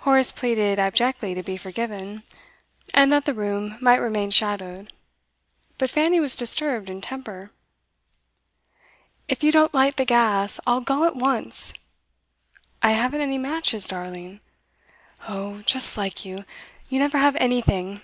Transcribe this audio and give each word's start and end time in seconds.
Horace 0.00 0.30
pleaded 0.30 0.78
abjectly 0.78 1.32
to 1.34 1.42
be 1.42 1.56
forgiven, 1.56 2.22
and 2.92 3.10
that 3.10 3.24
the 3.24 3.32
room 3.32 3.78
might 3.80 3.96
remain 3.96 4.30
shadowed; 4.30 4.92
but 5.78 5.88
Fanny 5.88 6.20
was 6.20 6.36
disturbed 6.36 6.90
in 6.90 7.00
temper. 7.00 7.50
'If 9.26 9.42
you 9.42 9.50
don't 9.50 9.72
light 9.72 9.96
the 9.96 10.04
gas, 10.04 10.60
I'll 10.66 10.82
go 10.82 11.04
at 11.06 11.16
once.' 11.16 11.72
'I 12.82 12.90
haven't 12.90 13.22
any 13.22 13.38
matches, 13.38 13.88
darling.' 13.88 14.40
'Oh, 15.28 15.62
just 15.62 15.96
like 15.96 16.26
you! 16.26 16.40
You 16.90 16.98
never 16.98 17.16
have 17.16 17.34
anything. 17.36 18.02